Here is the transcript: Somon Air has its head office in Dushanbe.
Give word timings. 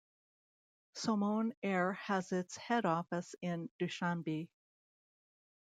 Somon 0.95 1.53
Air 1.61 1.93
has 1.93 2.31
its 2.31 2.57
head 2.57 2.87
office 2.87 3.35
in 3.43 3.69
Dushanbe. 3.79 4.47